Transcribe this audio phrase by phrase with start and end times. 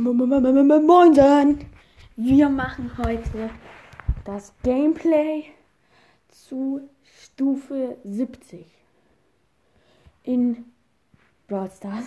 [0.00, 1.66] Moin!
[2.14, 3.50] Wir machen heute
[4.24, 5.46] das Gameplay
[6.28, 8.64] zu Stufe 70
[10.22, 10.66] in
[11.48, 12.06] Brawl Stars.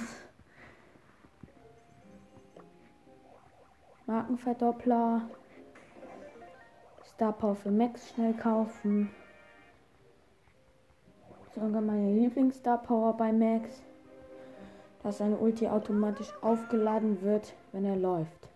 [4.06, 5.30] Markenverdoppler,
[7.04, 9.10] Star Power für Max schnell kaufen.
[11.54, 13.84] Sogar meine Lieblings-Star Power bei Max
[15.04, 18.50] dass seine Ulti automatisch aufgeladen wird, wenn er läuft.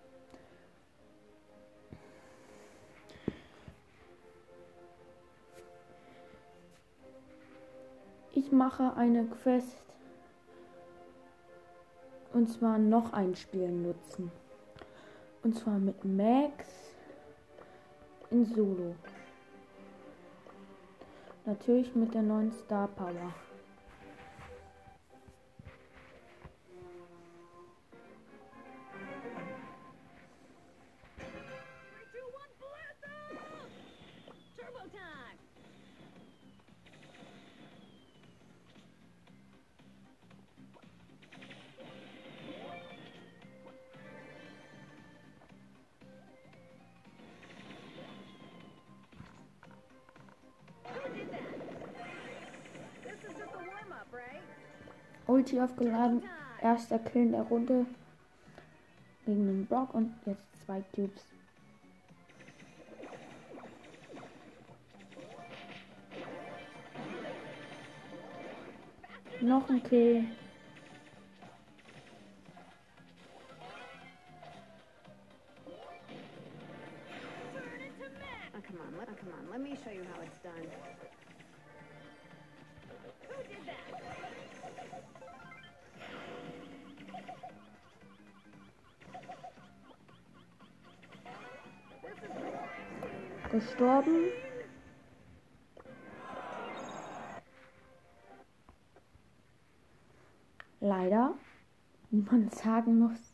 [8.33, 9.77] Ich mache eine Quest
[12.33, 14.29] und zwar noch ein Spiel nutzen.
[15.41, 16.67] Und zwar mit Max
[18.29, 18.95] in Solo.
[21.45, 23.33] Natürlich mit der neuen Star Power.
[55.27, 56.23] Ulti aufgeladen.
[56.61, 57.85] Erster Kill in der Runde.
[59.25, 61.23] Gegen den Brock und jetzt zwei Cubes.
[69.41, 70.25] Noch ein Kill.
[78.53, 79.51] Oh, come on, let, come on.
[79.51, 80.65] Let me show you how it's done.
[93.55, 94.31] Gestorben.
[100.81, 101.35] Leider,
[102.09, 103.33] wie man sagen muss.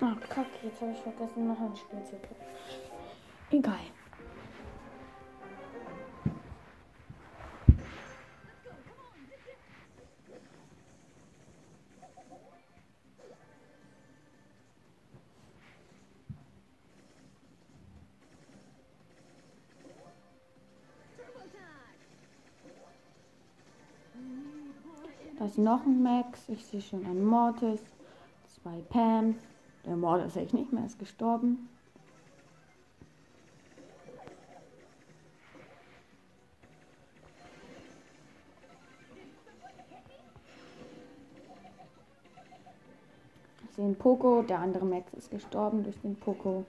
[0.00, 2.46] Oh, kacke, jetzt habe ich vergessen, noch ein Spiel zu gucken.
[3.50, 3.80] Egal.
[25.42, 26.48] Da ist noch ein Max.
[26.48, 27.80] Ich sehe schon einen Mortis.
[28.46, 29.34] Zwei Pams.
[29.84, 31.68] Der Mortis sehe ich nicht mehr, ist gestorben.
[43.64, 44.42] Ich sehe einen Poco.
[44.42, 46.64] Der andere Max ist gestorben durch den Poco.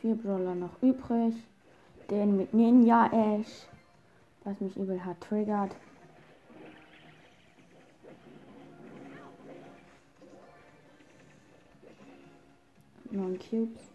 [0.00, 1.36] Vier Brawler noch übrig.
[2.10, 3.68] Den mit Ninja Ash.
[4.44, 5.76] Was mich übel hart triggert.
[13.10, 13.90] Neun Cubes.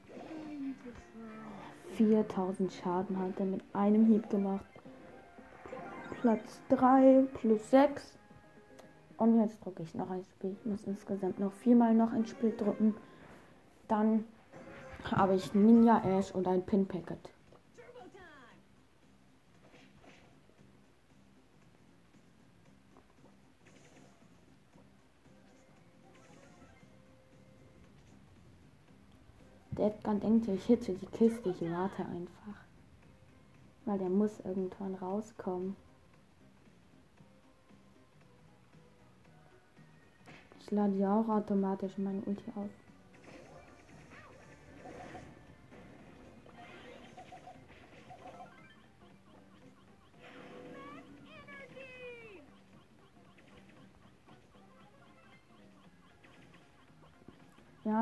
[1.96, 4.66] 4000 Schaden hat er mit einem Hieb gemacht.
[6.22, 8.18] Platz 3 plus 6.
[9.18, 10.56] Und jetzt drücke ich noch ein Spiel.
[10.60, 12.96] Ich muss insgesamt noch viermal noch ein Spiel drücken.
[13.88, 14.26] Dann
[15.04, 17.32] habe ich Ninja Ash und ein Pin Packet.
[29.78, 32.62] Der Edgar denkt, ich hitte die Kiste, ich warte einfach.
[33.86, 35.76] Weil der muss irgendwann rauskommen.
[40.60, 42.70] Ich lade ja auch automatisch meine Ulti auf.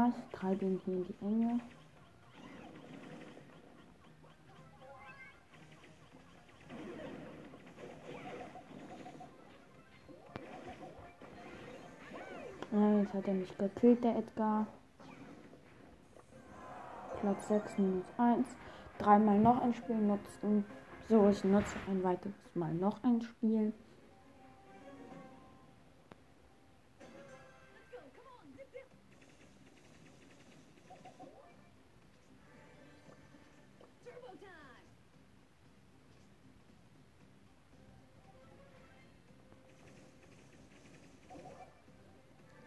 [0.07, 1.59] Ich treibe ihn hier in die Enge.
[12.71, 14.67] Ja, jetzt hat er mich gekillt, der Edgar.
[17.21, 18.47] Platz 6 minus 1.
[18.99, 20.65] Dreimal noch ein Spiel nutzen.
[21.07, 23.73] So, ich nutze ein weiteres Mal noch ein Spiel.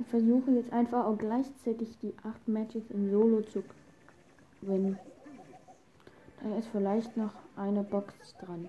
[0.08, 3.62] Versuche jetzt einfach auch gleichzeitig die acht Matches in Solo zu
[4.60, 4.98] gewinnen.
[6.42, 8.68] Da ist vielleicht noch eine Box dran.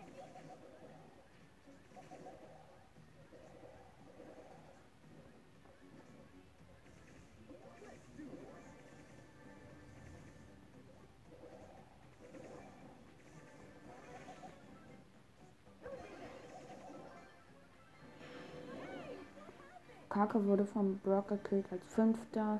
[20.20, 22.60] Kake wurde vom Brock gekillt als fünfter.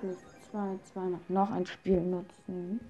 [0.00, 0.16] Plus
[0.50, 2.80] zwei, zweimal noch ein Spiel nutzen.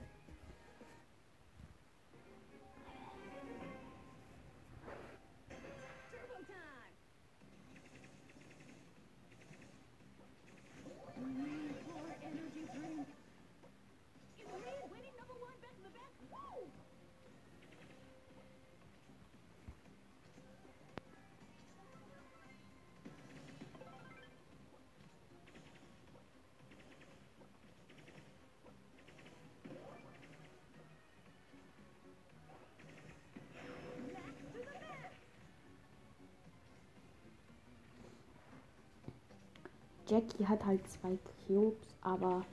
[40.10, 41.16] Jackie hat halt zwei
[41.46, 42.44] Cubes, aber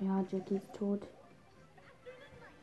[0.00, 1.06] ja, Jackie ist tot.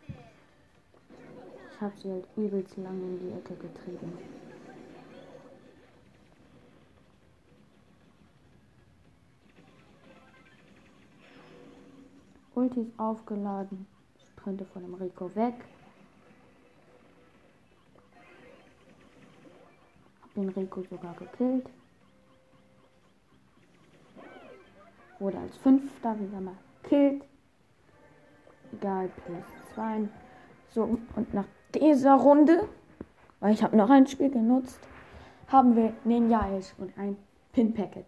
[0.07, 4.17] Ich habe sie halt übelst lang in die Ecke getrieben.
[12.55, 13.85] Ulti ist aufgeladen.
[14.31, 15.53] Sprinte von dem Rico weg.
[20.35, 21.69] Den Rico sogar gekillt.
[25.19, 27.23] Wurde als Fünfter wieder mal gekillt.
[28.73, 30.07] Egal, plus zwei.
[30.69, 31.45] So, und nach
[31.75, 32.67] dieser Runde,
[33.39, 34.79] weil ich habe noch ein Spiel genutzt,
[35.47, 37.15] haben wir Ninja Ace und ein
[37.51, 38.05] Pin Packet.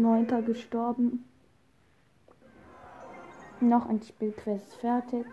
[0.00, 1.24] Neunter gestorben.
[3.60, 5.26] Noch ein Spielquest fertig.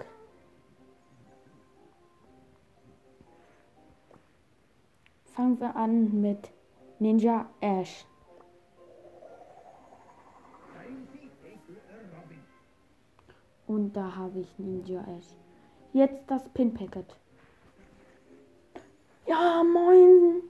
[5.34, 6.52] Fangen wir an mit
[7.00, 8.06] Ninja Ash.
[13.68, 15.28] Und da habe ich Ninja Ash.
[15.94, 17.16] Jetzt das Pin Packet.
[19.26, 20.42] Ja, moin.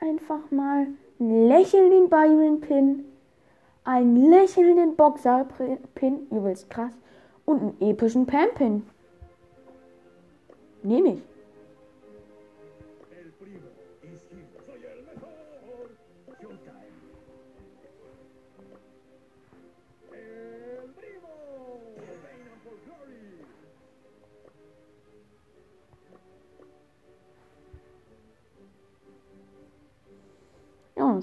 [0.00, 0.88] Einfach mal
[1.22, 3.04] einen lächelnden Byron Pin,
[3.84, 5.46] einen lächelnden Boxer
[5.94, 6.92] Pin, übelst krass,
[7.44, 8.86] und einen epischen Pam Pin.
[10.82, 11.31] Nehme ich.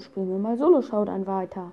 [0.00, 1.72] Dann spielen wir mal Solo Showdown weiter.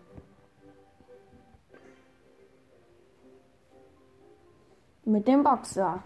[5.06, 6.04] Mit dem Boxer.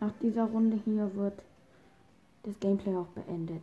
[0.00, 1.38] Nach dieser Runde hier wird
[2.42, 3.62] das Gameplay auch beendet.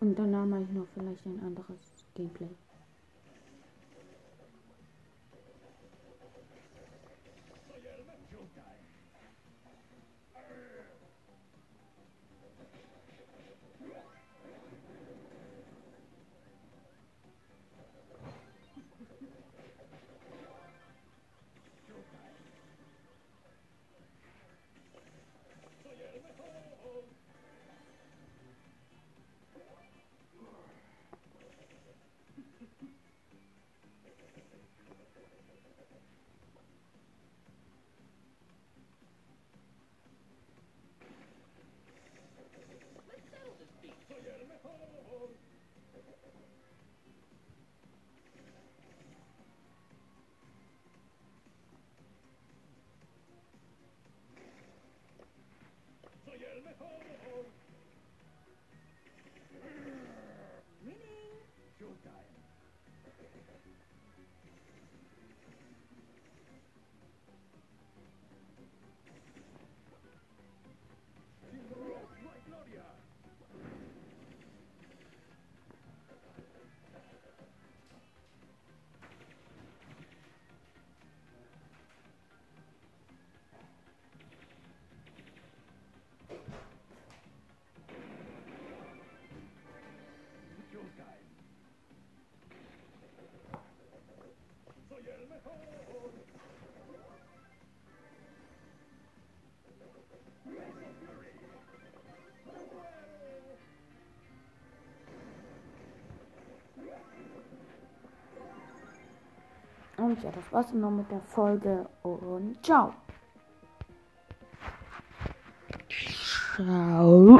[0.00, 2.48] Und danach mache ich noch vielleicht ein anderes Gameplay.
[61.80, 62.37] You're dying.
[110.08, 112.94] Und ja, das war's dann noch mit der Folge und ciao.
[116.56, 117.38] Ciao.